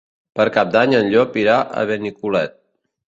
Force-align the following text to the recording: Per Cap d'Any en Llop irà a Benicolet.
Per 0.37 0.45
Cap 0.55 0.71
d'Any 0.75 0.95
en 1.01 1.09
Llop 1.15 1.37
irà 1.43 1.59
a 1.83 1.87
Benicolet. 1.93 2.57